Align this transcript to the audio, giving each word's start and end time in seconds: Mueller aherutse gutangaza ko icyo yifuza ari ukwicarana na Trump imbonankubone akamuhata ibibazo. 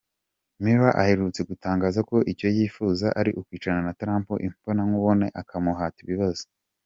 Mueller 0.61 0.93
aherutse 1.01 1.41
gutangaza 1.49 1.99
ko 2.09 2.17
icyo 2.31 2.47
yifuza 2.57 3.07
ari 3.19 3.31
ukwicarana 3.39 3.83
na 3.87 3.97
Trump 3.99 4.27
imbonankubone 4.47 5.25
akamuhata 5.41 5.99
ibibazo. 6.05 6.45